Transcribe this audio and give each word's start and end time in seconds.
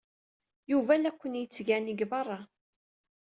Yuba 0.71 0.93
la 0.97 1.11
ken-yettgani 1.13 1.93
deg 1.97 2.05
beṛṛa. 2.11 2.39